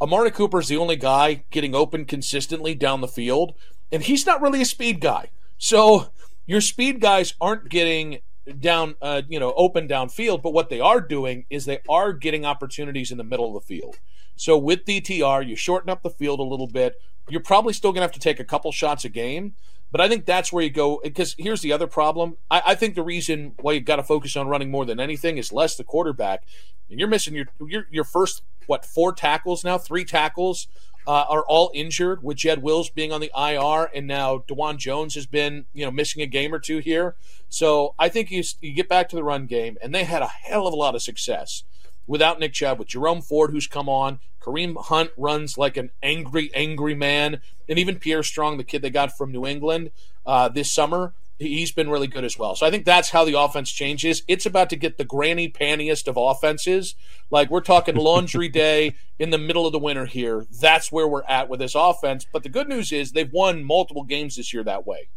Amari 0.00 0.30
Cooper 0.30 0.60
is 0.60 0.68
the 0.68 0.76
only 0.76 0.96
guy 0.96 1.44
getting 1.50 1.74
open 1.74 2.04
consistently 2.04 2.74
down 2.74 3.00
the 3.00 3.08
field, 3.08 3.54
and 3.90 4.02
he's 4.02 4.26
not 4.26 4.40
really 4.40 4.62
a 4.62 4.66
speed 4.66 5.00
guy. 5.00 5.30
So 5.56 6.10
your 6.46 6.60
speed 6.60 7.00
guys 7.00 7.34
aren't 7.40 7.68
getting 7.68 8.20
down, 8.60 8.94
uh, 9.02 9.22
you 9.28 9.40
know, 9.40 9.52
open 9.56 9.88
downfield. 9.88 10.42
But 10.42 10.52
what 10.52 10.70
they 10.70 10.80
are 10.80 11.00
doing 11.00 11.46
is 11.50 11.64
they 11.64 11.80
are 11.88 12.12
getting 12.12 12.44
opportunities 12.44 13.10
in 13.10 13.18
the 13.18 13.24
middle 13.24 13.48
of 13.48 13.54
the 13.54 13.66
field. 13.66 13.98
So 14.36 14.56
with 14.56 14.84
DTR, 14.84 15.46
you 15.46 15.56
shorten 15.56 15.90
up 15.90 16.02
the 16.02 16.10
field 16.10 16.40
a 16.40 16.44
little 16.44 16.68
bit. 16.68 17.00
You're 17.28 17.40
probably 17.40 17.72
still 17.72 17.90
going 17.90 18.00
to 18.00 18.06
have 18.06 18.12
to 18.12 18.20
take 18.20 18.40
a 18.40 18.44
couple 18.44 18.70
shots 18.72 19.04
a 19.04 19.08
game. 19.08 19.54
But 19.90 20.00
I 20.00 20.08
think 20.08 20.26
that's 20.26 20.52
where 20.52 20.62
you 20.62 20.70
go. 20.70 21.00
Because 21.02 21.34
here's 21.38 21.62
the 21.62 21.72
other 21.72 21.86
problem. 21.86 22.36
I, 22.50 22.62
I 22.66 22.74
think 22.74 22.94
the 22.94 23.02
reason 23.02 23.54
why 23.60 23.72
you've 23.72 23.84
got 23.84 23.96
to 23.96 24.02
focus 24.02 24.36
on 24.36 24.48
running 24.48 24.70
more 24.70 24.84
than 24.84 25.00
anything 25.00 25.38
is 25.38 25.52
less 25.52 25.76
the 25.76 25.84
quarterback. 25.84 26.44
And 26.90 26.98
you're 26.98 27.08
missing 27.08 27.34
your 27.34 27.46
your, 27.66 27.86
your 27.90 28.04
first 28.04 28.42
what 28.66 28.84
four 28.84 29.12
tackles 29.12 29.64
now, 29.64 29.78
three 29.78 30.04
tackles 30.04 30.68
uh, 31.06 31.24
are 31.30 31.42
all 31.48 31.70
injured 31.72 32.22
with 32.22 32.36
Jed 32.36 32.62
Wills 32.62 32.90
being 32.90 33.12
on 33.12 33.22
the 33.22 33.32
IR, 33.34 33.88
and 33.94 34.06
now 34.06 34.44
Dawand 34.46 34.76
Jones 34.76 35.14
has 35.14 35.26
been 35.26 35.64
you 35.72 35.84
know 35.84 35.90
missing 35.90 36.22
a 36.22 36.26
game 36.26 36.54
or 36.54 36.58
two 36.58 36.78
here. 36.78 37.16
So 37.48 37.94
I 37.98 38.10
think 38.10 38.30
you 38.30 38.42
you 38.60 38.74
get 38.74 38.88
back 38.88 39.08
to 39.08 39.16
the 39.16 39.24
run 39.24 39.46
game, 39.46 39.78
and 39.82 39.94
they 39.94 40.04
had 40.04 40.22
a 40.22 40.26
hell 40.26 40.66
of 40.66 40.74
a 40.74 40.76
lot 40.76 40.94
of 40.94 41.02
success 41.02 41.64
without 42.08 42.40
Nick 42.40 42.52
Chubb, 42.52 42.80
with 42.80 42.88
Jerome 42.88 43.22
Ford 43.22 43.52
who's 43.52 43.68
come 43.68 43.88
on. 43.88 44.18
Kareem 44.40 44.76
Hunt 44.86 45.10
runs 45.16 45.56
like 45.56 45.76
an 45.76 45.90
angry, 46.02 46.50
angry 46.54 46.94
man, 46.94 47.40
and 47.68 47.78
even 47.78 47.98
Pierre 47.98 48.24
Strong, 48.24 48.56
the 48.56 48.64
kid 48.64 48.82
they 48.82 48.90
got 48.90 49.16
from 49.16 49.30
New 49.30 49.46
England 49.46 49.92
uh, 50.26 50.48
this 50.48 50.72
summer 50.72 51.14
he's 51.38 51.72
been 51.72 51.88
really 51.88 52.06
good 52.06 52.24
as 52.24 52.38
well. 52.38 52.54
So 52.54 52.66
I 52.66 52.70
think 52.70 52.84
that's 52.84 53.10
how 53.10 53.24
the 53.24 53.38
offense 53.38 53.70
changes. 53.70 54.22
It's 54.28 54.46
about 54.46 54.70
to 54.70 54.76
get 54.76 54.98
the 54.98 55.04
granny 55.04 55.48
pantiest 55.48 56.08
of 56.08 56.16
offenses. 56.16 56.94
Like 57.30 57.50
we're 57.50 57.60
talking 57.60 57.94
laundry 57.96 58.48
day 58.48 58.94
in 59.18 59.30
the 59.30 59.38
middle 59.38 59.66
of 59.66 59.72
the 59.72 59.78
winter 59.78 60.06
here. 60.06 60.46
That's 60.60 60.90
where 60.90 61.06
we're 61.06 61.24
at 61.24 61.48
with 61.48 61.60
this 61.60 61.74
offense. 61.74 62.26
But 62.30 62.42
the 62.42 62.48
good 62.48 62.68
news 62.68 62.92
is 62.92 63.12
they've 63.12 63.32
won 63.32 63.64
multiple 63.64 64.04
games 64.04 64.36
this 64.36 64.52
year 64.52 64.64
that 64.64 64.86
way. 64.86 65.08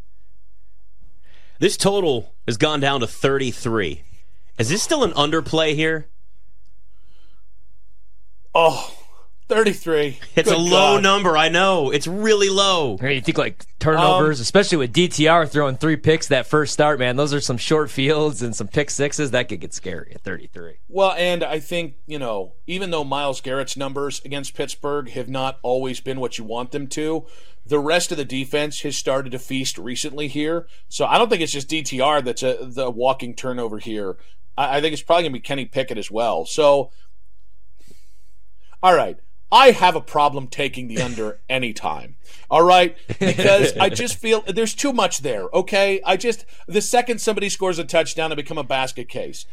This 1.60 1.78
total 1.78 2.34
has 2.48 2.58
gone 2.58 2.80
down 2.80 3.02
to 3.02 3.08
33. 3.08 4.04
Is 4.58 4.70
this 4.70 4.82
still 4.82 5.04
an 5.04 5.12
underplay 5.12 5.76
here? 5.76 6.08
Oh, 8.54 8.94
33. 9.52 10.18
It's 10.36 10.50
Good 10.50 10.58
a 10.58 10.62
low 10.62 10.96
God. 10.96 11.04
number. 11.04 11.36
I 11.36 11.50
know. 11.50 11.92
It's 11.92 12.08
really 12.08 12.48
low. 12.48 12.98
You 13.02 13.20
think 13.20 13.38
like 13.38 13.66
turnovers, 13.80 14.40
um, 14.40 14.44
especially 14.44 14.78
with 14.78 14.94
DTR 14.94 15.50
throwing 15.50 15.76
three 15.76 15.98
picks 15.98 16.30
that 16.30 16.48
first 16.48 16.72
start, 16.72 17.00
man. 17.00 17.18
Those 17.18 17.34
are 17.34 17.42
some 17.42 17.58
short 17.58 17.90
fields 17.90 18.42
and 18.42 18.56
some 18.56 18.70
pick 18.70 18.90
sixes. 18.90 19.32
That 19.32 19.50
could 19.50 19.60
get 19.60 19.74
scary 19.74 20.14
at 20.16 20.22
33. 20.22 20.80
Well, 20.88 21.12
and 21.12 21.44
I 21.44 21.60
think, 21.60 21.96
you 22.08 22.18
know, 22.18 22.54
even 22.66 22.92
though 22.92 23.04
Myles 23.04 23.42
Garrett's 23.42 23.76
numbers 23.76 24.22
against 24.24 24.56
Pittsburgh 24.56 25.10
have 25.10 25.28
not 25.28 25.60
always 25.64 26.00
been 26.00 26.22
what 26.22 26.38
you 26.38 26.46
want 26.46 26.72
them 26.72 26.88
to, 26.88 27.26
the 27.66 27.80
rest 27.80 28.12
of 28.12 28.18
the 28.18 28.26
defense 28.26 28.82
has 28.82 28.96
started 28.96 29.32
to 29.34 29.40
feast 29.40 29.78
recently 29.78 30.30
here. 30.30 30.66
So 30.88 31.06
I 31.06 31.18
don't 31.18 31.28
think 31.30 31.42
it's 31.42 31.52
just 31.52 31.70
DTR 31.70 32.24
that's 32.24 32.44
a, 32.44 32.58
the 32.62 32.90
walking 32.90 33.36
turnover 33.36 33.80
here. 33.80 34.16
I, 34.58 34.78
I 34.78 34.82
think 34.82 34.94
it's 34.94 35.02
probably 35.02 35.24
going 35.24 35.34
to 35.34 35.40
be 35.40 35.42
Kenny 35.42 35.66
Pickett 35.66 35.98
as 35.98 36.10
well. 36.10 36.46
So, 36.46 36.92
all 38.84 38.96
right. 38.96 39.18
I 39.52 39.72
have 39.72 39.96
a 39.96 40.02
problem 40.02 40.48
taking 40.48 40.88
the 40.88 41.02
under 41.02 41.40
anytime. 41.50 42.16
All 42.50 42.64
right? 42.64 42.96
Because 43.20 43.76
I 43.78 43.90
just 43.90 44.18
feel 44.18 44.42
there's 44.42 44.74
too 44.74 44.94
much 44.94 45.20
there, 45.20 45.50
okay? 45.54 46.02
I 46.06 46.16
just, 46.16 46.46
the 46.68 46.82
second 46.82 47.20
somebody 47.20 47.50
scores 47.50 47.78
a 47.78 47.84
touchdown, 47.84 48.32
I 48.32 48.36
become 48.36 48.58
a 48.58 48.64
basket 48.64 49.10
case. 49.10 49.46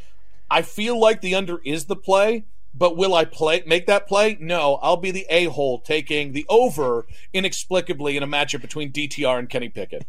I 0.51 0.63
feel 0.63 0.99
like 0.99 1.21
the 1.21 1.35
under 1.35 1.61
is 1.65 1.87
the 1.87 1.97
play, 1.97 2.45
but 2.75 2.97
will 2.97 3.15
I 3.15 3.25
play 3.25 3.63
make 3.67 3.87
that 3.87 4.07
play? 4.07 4.37
No, 4.41 4.79
I'll 4.83 4.97
be 4.97 5.11
the 5.11 5.27
a 5.29 5.47
hole 5.47 5.81
taking 5.81 6.33
the 6.33 6.47
over 6.49 7.07
inexplicably 7.33 8.17
in 8.17 8.23
a 8.23 8.27
matchup 8.27 8.61
between 8.61 8.93
DTR 8.93 9.39
and 9.39 9.51
Kenny 9.51 9.69
Pickett. 9.69 10.07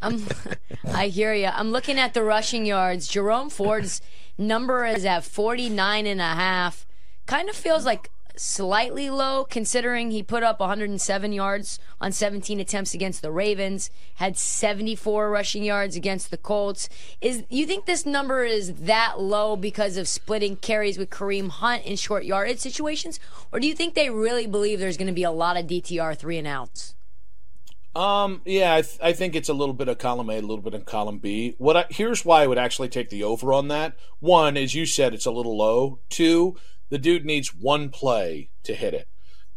I'm, 0.00 0.26
I 0.86 1.08
hear 1.08 1.34
you. 1.34 1.46
I'm 1.46 1.70
looking 1.70 1.98
at 1.98 2.14
the 2.14 2.22
rushing 2.22 2.64
yards. 2.66 3.06
Jerome 3.06 3.50
Ford's 3.50 4.00
number 4.38 4.86
is 4.86 5.04
at 5.04 5.24
49 5.24 6.06
and 6.06 6.20
a 6.20 6.24
half. 6.24 6.86
Kind 7.26 7.48
of 7.48 7.56
feels 7.56 7.84
like 7.84 8.10
slightly 8.36 9.08
low 9.10 9.44
considering 9.44 10.10
he 10.10 10.22
put 10.22 10.42
up 10.42 10.60
107 10.60 11.32
yards 11.32 11.78
on 12.00 12.12
17 12.12 12.60
attempts 12.60 12.94
against 12.94 13.22
the 13.22 13.32
Ravens, 13.32 13.90
had 14.16 14.36
74 14.36 15.30
rushing 15.30 15.64
yards 15.64 15.96
against 15.96 16.30
the 16.30 16.36
Colts. 16.36 16.88
Is 17.20 17.44
you 17.48 17.66
think 17.66 17.86
this 17.86 18.06
number 18.06 18.44
is 18.44 18.74
that 18.74 19.20
low 19.20 19.56
because 19.56 19.96
of 19.96 20.08
splitting 20.08 20.56
carries 20.56 20.98
with 20.98 21.10
Kareem 21.10 21.48
Hunt 21.48 21.84
in 21.84 21.96
short 21.96 22.24
yardage 22.24 22.58
situations, 22.58 23.18
or 23.52 23.60
do 23.60 23.66
you 23.66 23.74
think 23.74 23.94
they 23.94 24.10
really 24.10 24.46
believe 24.46 24.78
there's 24.78 24.96
going 24.96 25.06
to 25.06 25.12
be 25.12 25.22
a 25.22 25.30
lot 25.30 25.56
of 25.56 25.66
DTR 25.66 26.16
three 26.16 26.38
and 26.38 26.46
outs? 26.46 26.94
Um, 27.94 28.42
yeah, 28.44 28.74
I, 28.74 28.82
th- 28.82 28.98
I, 29.02 29.14
think 29.14 29.34
it's 29.34 29.48
a 29.48 29.54
little 29.54 29.72
bit 29.72 29.88
of 29.88 29.96
column 29.96 30.28
A, 30.28 30.34
a 30.34 30.42
little 30.42 30.60
bit 30.60 30.74
of 30.74 30.84
column 30.84 31.16
B. 31.18 31.54
What 31.56 31.78
I, 31.78 31.86
here's 31.88 32.26
why 32.26 32.42
I 32.42 32.46
would 32.46 32.58
actually 32.58 32.90
take 32.90 33.08
the 33.08 33.22
over 33.24 33.54
on 33.54 33.68
that. 33.68 33.96
One, 34.20 34.58
as 34.58 34.74
you 34.74 34.84
said, 34.84 35.14
it's 35.14 35.24
a 35.24 35.30
little 35.30 35.56
low. 35.56 36.00
Two, 36.10 36.58
the 36.88 36.98
dude 36.98 37.24
needs 37.24 37.54
one 37.54 37.90
play 37.90 38.50
to 38.64 38.74
hit 38.74 38.94
it. 38.94 39.08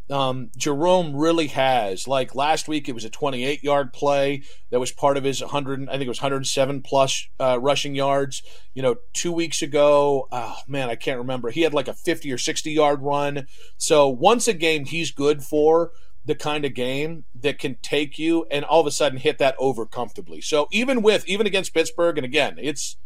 Um, 0.10 0.50
Jerome 0.58 1.16
really 1.16 1.48
has. 1.48 2.08
Like 2.08 2.34
last 2.34 2.68
week, 2.68 2.90
it 2.90 2.94
was 2.94 3.06
a 3.06 3.10
28 3.10 3.64
yard 3.64 3.94
play 3.94 4.42
that 4.72 4.80
was 4.80 4.92
part 4.92 5.18
of 5.18 5.24
his 5.24 5.42
100. 5.42 5.88
I 5.88 5.92
think 5.94 6.04
it 6.04 6.08
was 6.08 6.22
107 6.22 6.82
plus 6.82 7.28
uh, 7.40 7.60
rushing 7.62 7.96
yards. 7.96 8.42
You 8.74 8.82
know, 8.82 8.96
two 9.14 9.32
weeks 9.32 9.62
ago, 9.62 10.28
oh 10.32 10.58
man, 10.68 10.90
I 10.90 10.96
can't 10.96 11.20
remember. 11.20 11.52
He 11.52 11.62
had 11.62 11.74
like 11.74 11.88
a 11.88 11.94
50 11.94 12.32
or 12.32 12.38
60 12.38 12.72
yard 12.72 13.02
run. 13.02 13.48
So 13.78 14.08
once 14.08 14.48
a 14.48 14.54
game, 14.54 14.86
he's 14.86 15.12
good 15.12 15.44
for 15.44 15.92
the 16.26 16.36
kind 16.36 16.66
of 16.66 16.74
game 16.74 17.26
that 17.40 17.60
can 17.60 17.76
take 17.82 18.20
you 18.20 18.46
and 18.52 18.66
all 18.66 18.82
of 18.82 18.88
a 18.88 18.92
sudden 18.92 19.20
hit 19.20 19.38
that 19.38 19.56
over 19.58 19.86
comfortably. 19.86 20.42
So 20.42 20.68
even 20.72 21.02
with 21.02 21.28
even 21.28 21.48
against 21.48 21.74
Pittsburgh, 21.74 22.18
and 22.18 22.26
again, 22.26 22.56
it's 22.60 22.98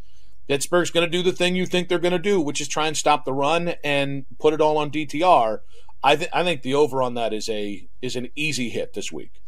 Pittsburgh's 0.48 0.92
going 0.92 1.10
to 1.10 1.12
do 1.12 1.24
the 1.24 1.32
thing 1.32 1.56
you 1.56 1.66
think 1.66 1.88
they're 1.88 2.00
going 2.00 2.12
to 2.12 2.20
do, 2.20 2.42
which 2.42 2.60
is 2.60 2.68
try 2.68 2.88
and 2.88 2.98
stop 2.98 3.26
the 3.26 3.34
run 3.34 3.76
and 3.84 4.26
put 4.40 4.54
it 4.54 4.62
all 4.62 4.78
on 4.78 4.92
DTR. 4.92 5.60
I 6.04 6.16
think 6.18 6.30
I 6.34 6.44
think 6.44 6.62
the 6.62 6.74
over 6.74 7.02
on 7.02 7.14
that 7.14 7.34
is 7.34 7.48
a 7.48 7.88
is 8.02 8.16
an 8.16 8.30
easy 8.36 8.70
hit 8.70 8.94
this 8.94 9.12
week. 9.12 9.42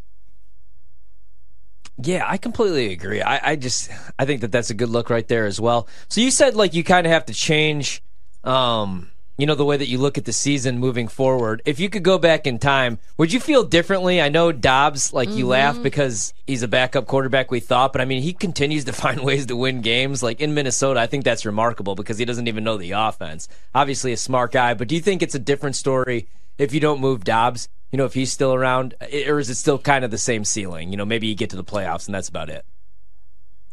Yeah, 1.97 2.23
I 2.27 2.37
completely 2.37 2.91
agree. 2.91 3.21
I, 3.21 3.51
I 3.51 3.55
just 3.55 3.89
I 4.17 4.25
think 4.25 4.41
that 4.41 4.51
that's 4.51 4.69
a 4.69 4.73
good 4.73 4.89
look 4.89 5.09
right 5.09 5.27
there 5.27 5.45
as 5.45 5.59
well. 5.59 5.87
So 6.07 6.21
you 6.21 6.31
said 6.31 6.55
like 6.55 6.73
you 6.73 6.83
kind 6.83 7.05
of 7.05 7.11
have 7.11 7.25
to 7.25 7.33
change, 7.33 8.01
um, 8.43 9.11
you 9.37 9.45
know, 9.45 9.55
the 9.55 9.65
way 9.65 9.75
that 9.77 9.87
you 9.87 9.97
look 9.97 10.17
at 10.17 10.25
the 10.25 10.33
season 10.33 10.79
moving 10.79 11.07
forward. 11.07 11.61
If 11.65 11.79
you 11.79 11.89
could 11.89 12.03
go 12.03 12.17
back 12.17 12.47
in 12.47 12.57
time, 12.57 12.99
would 13.17 13.33
you 13.33 13.39
feel 13.39 13.63
differently? 13.63 14.21
I 14.21 14.29
know 14.29 14.51
Dobbs, 14.51 15.13
like 15.13 15.29
you 15.29 15.47
laugh 15.47 15.81
because 15.81 16.33
he's 16.47 16.63
a 16.63 16.67
backup 16.67 17.07
quarterback. 17.07 17.51
We 17.51 17.59
thought, 17.59 17.91
but 17.91 18.01
I 18.01 18.05
mean, 18.05 18.21
he 18.21 18.33
continues 18.33 18.85
to 18.85 18.93
find 19.03 19.21
ways 19.21 19.45
to 19.47 19.55
win 19.55 19.81
games. 19.81 20.23
Like 20.23 20.39
in 20.39 20.53
Minnesota, 20.53 20.99
I 20.99 21.07
think 21.07 21.23
that's 21.23 21.45
remarkable 21.45 21.95
because 21.95 22.17
he 22.17 22.25
doesn't 22.25 22.47
even 22.47 22.63
know 22.63 22.77
the 22.77 22.91
offense. 22.91 23.47
Obviously, 23.73 24.13
a 24.13 24.17
smart 24.17 24.51
guy, 24.51 24.73
but 24.73 24.87
do 24.87 24.95
you 24.95 25.01
think 25.01 25.21
it's 25.21 25.35
a 25.35 25.39
different 25.39 25.75
story 25.75 26.27
if 26.57 26.73
you 26.73 26.79
don't 26.79 27.01
move 27.01 27.23
Dobbs? 27.23 27.67
you 27.95 27.97
know, 27.97 28.03
if 28.03 28.13
he's 28.13 28.29
still 28.29 28.53
around, 28.53 28.93
or 29.01 29.39
is 29.39 29.49
it 29.49 29.55
still 29.55 29.79
kind 29.79 30.03
of 30.03 30.11
the 30.11 30.17
same 30.17 30.43
ceiling? 30.43 30.91
You 30.91 30.97
know, 30.97 31.05
maybe 31.05 31.27
you 31.27 31.35
get 31.35 31.51
to 31.51 31.55
the 31.55 31.63
playoffs 31.63 32.07
and 32.07 32.15
that's 32.15 32.27
about 32.27 32.49
it. 32.49 32.65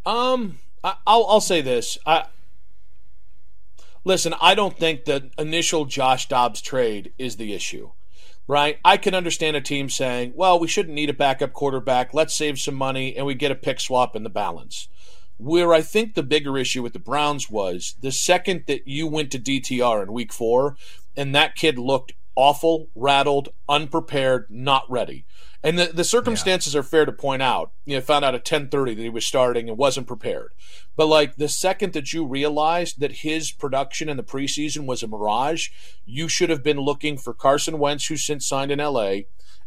Um, 0.07 0.61
I, 0.85 0.95
will 1.07 1.28
I'll 1.28 1.40
say 1.40 1.61
this. 1.61 1.99
I 2.07 2.26
listen. 4.05 4.35
I 4.41 4.55
don't 4.55 4.79
think 4.79 5.05
the 5.05 5.31
initial 5.39 5.85
Josh 5.85 6.29
Dobbs 6.29 6.61
trade 6.61 7.13
is 7.19 7.37
the 7.37 7.53
issue, 7.53 7.91
right? 8.47 8.79
I 8.85 8.97
can 8.97 9.15
understand 9.15 9.57
a 9.57 9.61
team 9.61 9.89
saying, 9.89 10.33
"Well, 10.35 10.59
we 10.59 10.69
shouldn't 10.69 10.95
need 10.95 11.11
a 11.11 11.15
backup 11.15 11.53
quarterback. 11.53 12.15
Let's 12.15 12.35
save 12.35 12.59
some 12.59 12.75
money 12.75 13.17
and 13.17 13.27
we 13.27 13.35
get 13.35 13.51
a 13.51 13.57
pick 13.57 13.81
swap 13.81 14.17
in 14.17 14.23
the 14.23 14.31
balance." 14.31 14.89
Where 15.39 15.75
I 15.75 15.83
think 15.83 16.15
the 16.15 16.23
bigger 16.23 16.57
issue 16.57 16.83
with 16.83 16.93
the 16.93 16.99
Browns 17.01 17.51
was 17.51 17.97
the 18.01 18.13
second 18.13 18.65
that 18.69 18.87
you 18.87 19.09
went 19.09 19.33
to 19.33 19.39
DTR 19.39 20.03
in 20.03 20.13
Week 20.13 20.33
Four, 20.33 20.77
and 21.17 21.35
that 21.35 21.57
kid 21.57 21.79
looked 21.79 22.13
awful, 22.37 22.89
rattled, 22.95 23.49
unprepared, 23.69 24.47
not 24.49 24.85
ready. 24.91 25.25
And 25.64 25.78
the, 25.78 25.87
the 25.87 26.04
circumstances 26.04 26.75
yeah. 26.75 26.81
are 26.81 26.83
fair 26.83 27.04
to 27.07 27.12
point 27.12 27.42
out. 27.42 27.71
You 27.85 27.97
know, 27.97 28.00
found 28.00 28.25
out 28.25 28.35
at 28.35 28.45
10:30 28.45 28.97
that 28.97 29.02
he 29.02 29.09
was 29.09 29.25
starting 29.25 29.69
and 29.69 29.78
wasn't 29.78 30.07
prepared. 30.07 30.52
But 30.97 31.07
like 31.07 31.37
the 31.37 31.49
second 31.49 31.92
that 31.92 32.12
you 32.12 32.26
realized 32.26 33.00
that 33.00 33.12
his 33.12 33.52
production 33.52 34.09
in 34.09 34.16
the 34.16 34.25
preseason 34.25 34.87
was 34.87 35.02
a 35.02 35.09
mirage, 35.09 35.69
you 36.04 36.28
should 36.28 36.50
have 36.50 36.62
been 36.62 36.81
looking 36.81 37.16
for 37.16 37.33
Carson 37.33 37.78
Wentz, 37.78 38.07
who 38.07 38.16
since 38.16 38.47
signed 38.47 38.73
in 38.73 38.78
LA. 38.78 39.21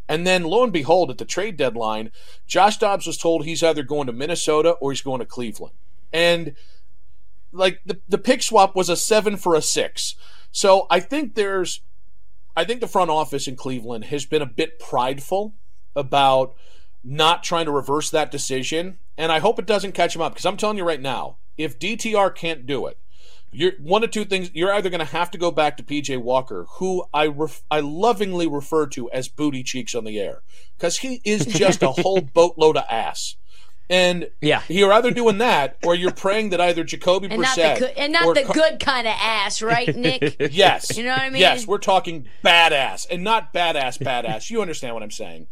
And 0.08 0.28
then 0.28 0.44
lo 0.44 0.64
and 0.64 0.74
behold, 0.74 1.10
at 1.10 1.18
the 1.18 1.26
trade 1.26 1.58
deadline, 1.58 2.12
Josh 2.46 2.78
Dobbs 2.78 3.08
was 3.08 3.18
told 3.18 3.44
he's 3.44 3.64
either 3.64 3.82
going 3.82 4.08
to 4.08 4.14
Minnesota 4.14 4.72
or 4.82 4.92
he's 4.92 5.02
going 5.02 5.20
to 5.20 5.26
Cleveland. 5.26 5.74
And 6.12 6.56
like 7.52 7.80
the 7.86 8.00
the 8.08 8.18
pick 8.18 8.44
swap 8.44 8.76
was 8.76 8.90
a 8.90 8.98
seven 8.98 9.38
for 9.38 9.56
a 9.56 9.62
six. 9.62 10.16
So 10.52 10.88
I 10.90 11.00
think 11.00 11.36
there's 11.36 11.82
I 12.56 12.66
think 12.66 12.82
the 12.82 12.88
front 12.88 13.12
office 13.12 13.48
in 13.48 13.56
Cleveland 13.56 14.06
has 14.06 14.26
been 14.26 14.42
a 14.42 14.46
bit 14.46 14.80
prideful 14.80 15.54
about 15.96 16.56
not 17.04 17.44
trying 17.44 17.66
to 17.66 17.72
reverse 17.72 18.10
that 18.10 18.32
decision, 18.32 18.98
and 19.18 19.32
I 19.32 19.40
hope 19.40 19.60
it 19.60 19.66
doesn't 19.66 19.94
catch 19.94 20.16
him 20.16 20.22
up 20.22 20.34
because 20.34 20.46
I'm 20.46 20.58
telling 20.58 20.78
you 20.78 20.84
right 20.84 21.02
now, 21.02 21.38
if 21.58 21.80
DTR 21.80 22.34
can't 22.36 22.66
do 22.66 22.88
it, 22.88 22.98
you're 23.52 23.74
one 23.80 24.04
of 24.04 24.12
two 24.12 24.26
things. 24.26 24.52
You're 24.54 24.74
either 24.74 24.90
going 24.90 25.00
to 25.00 25.06
have 25.06 25.32
to 25.32 25.38
go 25.38 25.50
back 25.52 25.78
to 25.78 25.84
PJ 25.84 26.22
Walker, 26.22 26.66
who 26.78 27.06
I 27.14 27.28
ref, 27.28 27.64
I 27.72 27.80
lovingly 27.80 28.48
refer 28.48 28.88
to 28.88 29.10
as 29.12 29.30
booty 29.30 29.64
cheeks 29.64 29.96
on 29.96 30.04
the 30.04 30.20
air, 30.20 30.42
because 30.78 30.98
he 30.98 31.22
is 31.24 31.46
just 31.46 31.82
a 31.82 31.92
whole 31.92 32.22
boatload 32.34 32.76
of 32.76 32.84
ass. 32.90 33.36
And 33.88 34.30
yeah, 34.42 34.64
you're 34.68 34.92
either 34.92 35.12
doing 35.12 35.38
that 35.38 35.78
or 35.84 35.94
you're 35.94 36.12
praying 36.12 36.50
that 36.50 36.60
either 36.60 36.84
Jacoby 36.84 37.28
and 37.30 37.42
Brissett 37.42 37.58
not 37.58 37.80
the 37.80 38.00
and 38.00 38.14
not 38.14 38.36
the 38.36 38.44
Car- 38.44 38.54
good 38.54 38.80
kind 38.80 39.06
of 39.06 39.14
ass, 39.16 39.62
right, 39.62 39.96
Nick? 39.96 40.38
yes, 40.52 40.98
you 40.98 41.04
know 41.04 41.12
what 41.12 41.22
I 41.22 41.30
mean. 41.30 41.40
Yes, 41.40 41.68
we're 41.68 41.78
talking 41.78 42.26
badass 42.44 43.06
and 43.12 43.24
not 43.24 43.54
badass, 43.54 44.00
badass. 44.00 44.50
you 44.50 44.62
understand 44.62 44.96
what 44.96 45.04
I'm 45.04 45.12
saying? 45.12 45.46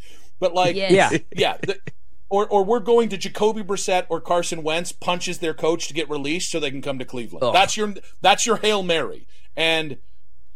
But 0.44 0.54
like, 0.54 0.76
yes. 0.76 0.92
yeah, 0.92 1.18
yeah. 1.38 1.58
The, 1.62 1.80
or, 2.28 2.46
or 2.48 2.66
we're 2.66 2.82
going 2.82 3.08
to 3.08 3.18
Jacoby 3.18 3.64
Brissett 3.64 4.08
or 4.10 4.20
Carson 4.20 4.62
Wentz 4.62 4.92
punches 4.92 5.38
their 5.38 5.54
coach 5.54 5.88
to 5.88 5.94
get 5.94 6.10
released 6.10 6.52
so 6.52 6.60
they 6.60 6.70
can 6.70 6.82
come 6.82 7.00
to 7.00 7.06
Cleveland. 7.06 7.46
Oh. 7.46 7.54
That's 7.54 7.78
your 7.78 7.94
that's 8.20 8.46
your 8.46 8.58
hail 8.58 8.84
mary. 8.84 9.26
And 9.56 10.00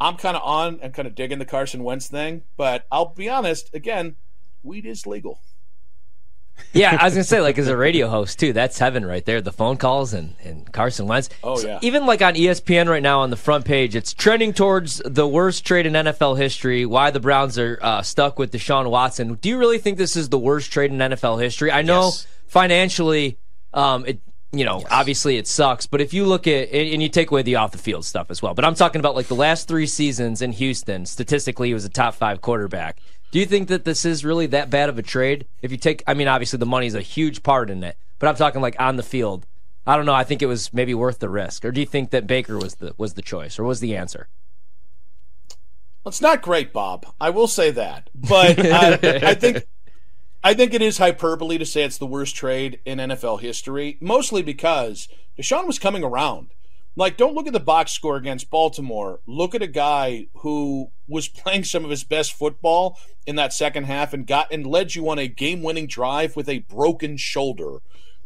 I'm 0.01 0.17
kind 0.17 0.35
of 0.35 0.43
on 0.43 0.79
and 0.81 0.93
kind 0.93 1.07
of 1.07 1.15
digging 1.15 1.39
the 1.39 1.45
Carson 1.45 1.85
Wentz 1.85 2.07
thing, 2.07 2.43
but 2.57 2.85
I'll 2.91 3.13
be 3.13 3.29
honest. 3.29 3.73
Again, 3.73 4.17
weed 4.61 4.85
is 4.85 5.07
legal 5.07 5.39
yeah, 6.73 6.97
I 6.99 7.05
was 7.05 7.13
gonna 7.13 7.23
say, 7.23 7.41
like, 7.41 7.57
as 7.57 7.67
a 7.67 7.77
radio 7.77 8.07
host 8.07 8.39
too, 8.39 8.53
that's 8.53 8.77
heaven 8.77 9.05
right 9.05 9.25
there. 9.25 9.41
The 9.41 9.51
phone 9.51 9.77
calls 9.77 10.13
and, 10.13 10.35
and 10.43 10.71
Carson 10.71 11.07
Wentz. 11.07 11.29
Oh 11.43 11.59
yeah. 11.59 11.79
even 11.81 12.05
like 12.05 12.21
on 12.21 12.35
ESPN 12.35 12.87
right 12.87 13.03
now 13.03 13.21
on 13.21 13.29
the 13.29 13.37
front 13.37 13.65
page, 13.65 13.95
it's 13.95 14.13
trending 14.13 14.53
towards 14.53 15.01
the 15.05 15.27
worst 15.27 15.65
trade 15.65 15.85
in 15.85 15.93
NFL 15.93 16.37
history. 16.37 16.85
Why 16.85 17.11
the 17.11 17.19
Browns 17.19 17.57
are 17.57 17.79
uh, 17.81 18.01
stuck 18.01 18.37
with 18.39 18.51
Deshaun 18.51 18.89
Watson? 18.89 19.35
Do 19.35 19.49
you 19.49 19.57
really 19.57 19.79
think 19.79 19.97
this 19.97 20.15
is 20.15 20.29
the 20.29 20.39
worst 20.39 20.71
trade 20.71 20.91
in 20.91 20.97
NFL 20.97 21.41
history? 21.41 21.71
I 21.71 21.81
know 21.81 22.05
yes. 22.05 22.27
financially, 22.47 23.37
um, 23.73 24.05
it 24.05 24.21
you 24.53 24.63
know, 24.63 24.79
yes. 24.79 24.87
obviously 24.89 25.37
it 25.37 25.47
sucks. 25.47 25.87
But 25.87 26.01
if 26.01 26.13
you 26.13 26.25
look 26.25 26.47
at 26.47 26.69
and 26.71 27.01
you 27.01 27.09
take 27.09 27.31
away 27.31 27.41
the 27.41 27.55
off 27.55 27.71
the 27.71 27.77
field 27.77 28.05
stuff 28.05 28.31
as 28.31 28.41
well, 28.41 28.53
but 28.53 28.65
I'm 28.65 28.75
talking 28.75 28.99
about 28.99 29.15
like 29.15 29.27
the 29.27 29.35
last 29.35 29.67
three 29.67 29.87
seasons 29.87 30.41
in 30.41 30.53
Houston. 30.53 31.05
Statistically, 31.05 31.69
he 31.69 31.73
was 31.73 31.85
a 31.85 31.89
top 31.89 32.15
five 32.15 32.41
quarterback. 32.41 32.99
Do 33.37 33.41
you 33.41 33.45
think 33.45 33.67
that 33.67 33.85
this 33.85 34.03
is 34.03 34.25
really 34.25 34.47
that 34.47 34.71
bad 34.71 34.89
of 34.89 34.97
a 34.97 35.03
trade? 35.03 35.45
If 35.61 35.69
you 35.69 35.77
take, 35.77 36.01
I 36.07 36.15
mean, 36.15 36.27
obviously 36.27 36.57
the 36.57 36.65
money 36.65 36.87
is 36.87 36.95
a 36.95 37.01
huge 37.01 37.43
part 37.43 37.69
in 37.69 37.83
it, 37.83 37.95
but 38.17 38.25
I'm 38.25 38.35
talking 38.35 38.61
like 38.61 38.75
on 38.79 38.95
the 38.95 39.03
field. 39.03 39.45
I 39.85 39.95
don't 39.95 40.07
know. 40.07 40.15
I 40.15 40.23
think 40.23 40.41
it 40.41 40.47
was 40.47 40.73
maybe 40.73 40.95
worth 40.95 41.19
the 41.19 41.29
risk. 41.29 41.63
Or 41.63 41.71
do 41.71 41.79
you 41.79 41.85
think 41.85 42.09
that 42.09 42.25
Baker 42.25 42.57
was 42.57 42.73
the 42.77 42.95
was 42.97 43.13
the 43.13 43.21
choice, 43.21 43.59
or 43.59 43.63
was 43.63 43.79
the 43.79 43.95
answer? 43.95 44.27
Well, 46.03 46.09
it's 46.09 46.19
not 46.19 46.41
great, 46.41 46.73
Bob. 46.73 47.05
I 47.21 47.29
will 47.29 47.45
say 47.45 47.69
that, 47.69 48.09
but 48.15 48.57
uh, 48.65 48.97
I 49.03 49.35
think 49.35 49.67
I 50.43 50.55
think 50.55 50.73
it 50.73 50.81
is 50.81 50.97
hyperbole 50.97 51.59
to 51.59 51.65
say 51.67 51.83
it's 51.83 51.99
the 51.99 52.07
worst 52.07 52.35
trade 52.35 52.79
in 52.85 52.97
NFL 52.97 53.41
history, 53.41 53.99
mostly 54.01 54.41
because 54.41 55.09
Deshaun 55.37 55.67
was 55.67 55.77
coming 55.77 56.03
around. 56.03 56.55
Like, 56.97 57.15
don't 57.15 57.35
look 57.35 57.45
at 57.45 57.53
the 57.53 57.59
box 57.59 57.91
score 57.91 58.15
against 58.15 58.49
Baltimore. 58.49 59.19
Look 59.27 59.53
at 59.53 59.61
a 59.61 59.67
guy 59.67 60.27
who 60.37 60.89
was 61.07 61.27
playing 61.27 61.63
some 61.63 61.85
of 61.85 61.91
his 61.91 62.03
best 62.03 62.33
football 62.33 62.97
in 63.27 63.35
that 63.35 63.53
second 63.53 63.83
half 63.83 64.13
and 64.13 64.25
got 64.25 64.51
and 64.51 64.65
led 64.65 64.95
you 64.95 65.07
on 65.09 65.19
a 65.19 65.27
game-winning 65.27 65.85
drive 65.85 66.35
with 66.35 66.49
a 66.49 66.59
broken 66.59 67.15
shoulder. 67.15 67.77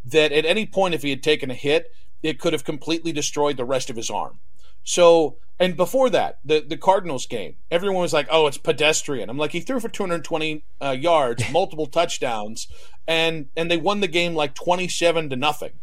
That 0.05 0.31
at 0.31 0.45
any 0.45 0.65
point, 0.65 0.95
if 0.95 1.03
he 1.03 1.09
had 1.11 1.21
taken 1.21 1.51
a 1.51 1.53
hit, 1.53 1.91
it 2.23 2.39
could 2.39 2.53
have 2.53 2.63
completely 2.63 3.11
destroyed 3.11 3.57
the 3.57 3.65
rest 3.65 3.89
of 3.89 3.97
his 3.97 4.09
arm. 4.09 4.39
So, 4.83 5.37
and 5.59 5.75
before 5.75 6.09
that, 6.09 6.39
the 6.43 6.61
the 6.61 6.77
Cardinals 6.77 7.27
game, 7.27 7.57
everyone 7.69 8.01
was 8.01 8.13
like, 8.13 8.27
"Oh, 8.31 8.47
it's 8.47 8.57
pedestrian." 8.57 9.29
I'm 9.29 9.37
like, 9.37 9.51
he 9.51 9.59
threw 9.59 9.79
for 9.79 9.89
220 9.89 10.63
uh, 10.81 10.89
yards, 10.91 11.43
multiple 11.51 11.85
touchdowns, 11.85 12.67
and 13.07 13.47
and 13.55 13.69
they 13.69 13.77
won 13.77 13.99
the 13.99 14.07
game 14.07 14.33
like 14.33 14.55
27 14.55 15.29
to 15.29 15.35
nothing 15.35 15.73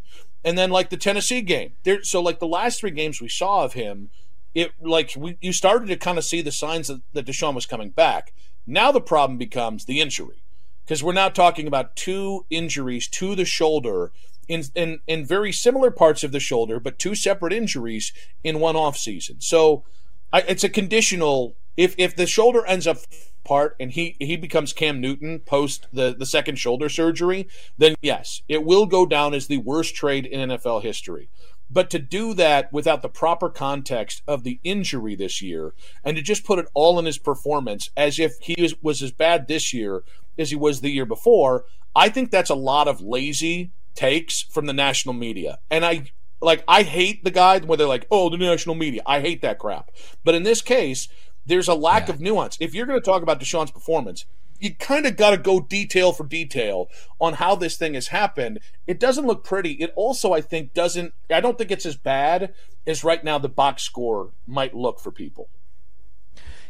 and 0.49 0.57
then 0.57 0.71
like 0.71 0.89
the 0.89 0.97
Tennessee 0.97 1.43
game. 1.43 1.73
There, 1.85 2.03
so 2.03 2.23
like 2.23 2.39
the 2.39 2.47
last 2.59 2.81
three 2.81 2.97
games 3.01 3.21
we 3.21 3.29
saw 3.29 3.65
of 3.65 3.75
him, 3.75 4.09
it 4.55 4.73
like 4.81 5.13
we, 5.17 5.37
you 5.41 5.53
started 5.53 5.89
to 5.89 5.97
kind 5.97 6.19
of 6.19 6.25
see 6.25 6.43
the 6.43 6.51
signs 6.53 6.89
that, 6.89 7.03
that 7.13 7.27
Deshaun 7.27 7.55
was 7.55 7.67
coming 7.67 7.91
back. 7.91 8.33
Now 8.67 8.91
the 8.93 9.09
problem 9.13 9.39
becomes 9.39 9.85
the 9.85 10.01
injury, 10.01 10.43
because 10.85 11.05
we're 11.05 11.13
now 11.23 11.29
talking 11.29 11.67
about 11.67 11.97
two 11.97 12.47
injuries 12.49 13.09
to 13.09 13.35
the 13.35 13.45
shoulder 13.45 14.11
in, 14.47 14.63
in 14.75 15.01
in 15.07 15.27
very 15.37 15.53
similar 15.53 15.91
parts 15.91 16.25
of 16.25 16.33
the 16.33 16.41
shoulder, 16.41 16.81
but 16.81 16.99
two 16.99 17.15
separate 17.15 17.53
injuries 17.53 18.13
in 18.43 18.61
one 18.61 18.77
off 18.77 18.97
season. 18.97 19.37
So 19.41 19.85
I, 20.33 20.41
it's 20.53 20.65
a 20.65 20.69
conditional. 20.81 21.55
If 21.79 21.95
if 21.97 22.17
the 22.17 22.27
shoulder 22.27 22.67
ends 22.67 22.87
up 22.89 22.99
part 23.45 23.77
and 23.79 23.93
he 23.93 24.17
he 24.19 24.37
becomes 24.37 24.73
Cam 24.73 25.01
Newton 25.01 25.39
post 25.39 25.87
the 25.93 26.15
the 26.15 26.27
second 26.27 26.57
shoulder 26.57 26.89
surgery, 26.89 27.49
then 27.79 27.95
yes, 28.03 28.43
it 28.49 28.65
will 28.65 28.85
go 28.85 29.07
down 29.07 29.33
as 29.33 29.47
the 29.47 29.59
worst 29.59 29.95
trade 29.95 30.27
in 30.27 30.51
NFL 30.51 30.83
history. 30.83 31.31
But 31.71 31.89
to 31.91 31.99
do 31.99 32.35
that 32.35 32.73
without 32.73 33.03
the 33.03 33.09
proper 33.09 33.49
context 33.49 34.23
of 34.27 34.43
the 34.43 34.59
injury 34.65 35.15
this 35.15 35.41
year 35.41 35.73
and 36.03 36.17
to 36.17 36.23
just 36.23 36.45
put 36.45 36.59
it 36.59 36.67
all 36.75 36.99
in 36.99 37.05
his 37.05 37.19
performance 37.19 37.91
as 37.97 38.19
if 38.19 38.39
he 38.41 38.61
was, 38.61 38.75
was 38.83 39.03
as 39.03 39.13
bad 39.13 39.47
this 39.47 39.73
year 39.73 40.03
as 40.39 40.51
he 40.51 40.57
was 40.57 40.81
the 40.81 40.91
year 40.91 41.05
before, 41.05 41.65
I 41.95 42.09
think 42.09 42.31
that's 42.31 42.51
a 42.51 42.55
lot 42.55 42.89
of 42.89 43.03
lazy 43.03 43.71
takes 43.95 44.43
from 44.43 44.67
the 44.67 44.73
national 44.73 45.15
media. 45.15 45.59
And 45.71 45.85
I 45.85 46.11
like 46.41 46.65
I 46.69 46.83
hate 46.83 47.25
the 47.25 47.31
guy 47.31 47.59
where 47.61 47.77
they're 47.77 47.87
like, 47.87 48.07
"Oh, 48.11 48.31
the 48.31 48.37
national 48.37 48.75
media." 48.75 49.03
I 49.07 49.21
hate 49.21 49.43
that 49.43 49.59
crap. 49.59 49.91
But 50.25 50.35
in 50.35 50.45
this 50.45 50.63
case, 50.63 51.09
there's 51.49 51.69
a 51.69 51.75
lack 51.75 52.07
yeah. 52.09 52.15
of 52.15 52.21
nuance. 52.21 52.57
If 52.61 52.75
you're 52.75 52.87
going 52.87 53.01
to 53.01 53.05
talk 53.05 53.23
about 53.23 53.41
Deshaun's 53.41 53.71
performance, 53.71 54.25
you 54.61 54.75
kind 54.75 55.07
of 55.07 55.17
got 55.17 55.31
to 55.31 55.37
go 55.37 55.61
detail 55.61 56.13
for 56.13 56.25
detail 56.25 56.89
on 57.21 57.35
how 57.35 57.55
this 57.55 57.77
thing 57.77 57.95
has 57.95 58.09
happened. 58.09 58.61
It 58.87 59.01
doesn't 59.01 59.27
look 59.27 59.45
pretty. 59.45 59.73
It 59.73 59.93
also, 59.97 60.33
I 60.33 60.41
think, 60.41 60.75
doesn't. 60.75 61.15
I 61.31 61.41
don't 61.41 61.59
think 61.59 61.71
it's 61.71 61.87
as 61.87 61.97
bad 61.97 62.55
as 62.87 63.05
right 63.05 63.23
now 63.23 63.39
the 63.39 63.49
box 63.49 63.83
score 63.83 64.31
might 64.47 64.75
look 64.75 65.01
for 65.01 65.11
people. 65.11 65.49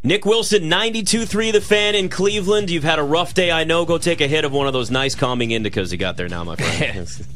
Nick 0.02 0.24
Wilson, 0.24 0.68
92 0.68 1.26
3 1.26 1.50
The 1.50 1.60
Fan 1.60 1.94
in 1.94 2.08
Cleveland. 2.08 2.70
You've 2.70 2.84
had 2.84 3.00
a 3.00 3.02
rough 3.02 3.34
day, 3.34 3.50
I 3.50 3.64
know. 3.64 3.84
Go 3.84 3.98
take 3.98 4.20
a 4.20 4.28
hit 4.28 4.44
of 4.44 4.52
one 4.52 4.66
of 4.66 4.72
those 4.72 4.90
nice 4.90 5.14
calming 5.14 5.50
indicas 5.50 5.90
you 5.90 5.98
got 5.98 6.16
there 6.16 6.28
now, 6.28 6.44
my 6.44 6.56
friend. 6.56 7.26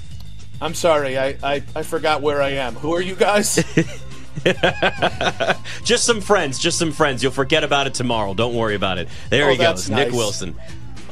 I'm 0.60 0.74
sorry. 0.74 1.18
I, 1.18 1.36
I, 1.42 1.62
I 1.76 1.82
forgot 1.82 2.22
where 2.22 2.40
I 2.40 2.50
am. 2.50 2.74
Who 2.76 2.94
are 2.94 3.00
you 3.00 3.14
guys? 3.14 3.62
just 5.84 6.04
some 6.04 6.20
friends, 6.20 6.58
just 6.58 6.78
some 6.78 6.92
friends. 6.92 7.22
You'll 7.22 7.32
forget 7.32 7.64
about 7.64 7.86
it 7.86 7.94
tomorrow. 7.94 8.34
Don't 8.34 8.54
worry 8.54 8.74
about 8.74 8.98
it. 8.98 9.08
There 9.30 9.46
Oh, 9.48 9.50
he 9.52 9.56
that's 9.56 9.88
goes, 9.88 9.96
Nick. 9.96 10.12
Wilson. 10.12 10.56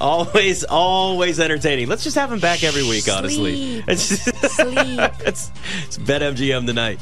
Always, 0.00 0.62
always 0.64 1.40
entertaining. 1.40 1.88
Let's 1.88 2.04
just 2.04 2.16
have 2.16 2.30
him 2.30 2.38
back 2.38 2.62
every 2.62 2.82
week, 2.82 3.08
honestly. 3.10 3.80
Sleep. 3.80 3.84
It's, 3.88 4.02
Sleep. 4.54 5.00
it's, 5.26 5.50
it's 5.86 5.98
BetMGM 5.98 6.66
tonight. 6.66 7.00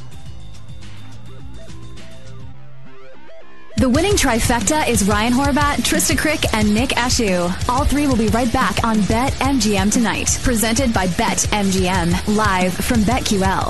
The 3.77 3.89
winning 3.89 4.13
trifecta 4.13 4.89
is 4.89 5.07
Ryan 5.09 5.33
Horvat, 5.33 5.79
Trista 5.79 6.17
Crick, 6.17 6.55
and 6.55 6.73
Nick 6.73 6.91
Ashew. 6.91 7.51
All 7.69 7.85
three 7.85 8.07
will 8.07 8.17
be 8.17 8.29
right 8.29 8.51
back 8.53 8.85
on 8.85 9.03
Bet 9.07 9.33
MGM 9.35 9.93
tonight. 9.93 10.39
Presented 10.45 10.95
by 10.95 11.09
Bet 11.09 11.39
MGM. 11.51 12.37
Live 12.37 12.73
from 12.73 13.01
BetQL. 13.01 13.63